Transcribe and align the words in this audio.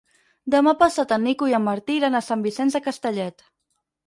Demà 0.53 0.71
passat 0.79 1.13
en 1.17 1.23
Nico 1.27 1.49
i 1.51 1.53
en 1.57 1.63
Martí 1.67 1.99
iran 1.99 2.21
a 2.21 2.23
Sant 2.29 2.43
Vicenç 2.47 2.79
de 2.79 2.83
Castellet. 2.89 3.47